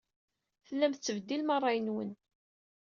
Tellam 0.67 0.91
tettbeddilem 0.93 1.49
ṛṛay-nwen. 1.57 2.11